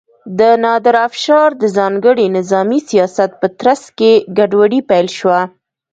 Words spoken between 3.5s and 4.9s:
ترڅ کې ګډوډي